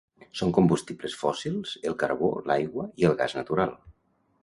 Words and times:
Són 0.37 0.53
combustibles 0.57 1.17
fòssils 1.19 1.75
el 1.91 1.99
carbó, 2.05 2.33
l'aigua 2.53 2.89
i 3.05 3.11
el 3.11 3.19
gas 3.25 3.41
natural. 3.43 3.81